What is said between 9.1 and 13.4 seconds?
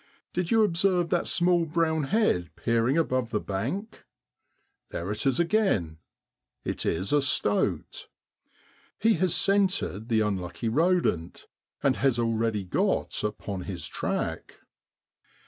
has scented the unlucky rodent, and has already got